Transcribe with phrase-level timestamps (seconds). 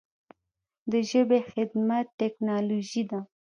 [0.91, 3.19] د ژبې خدمت ټکنالوژي ده.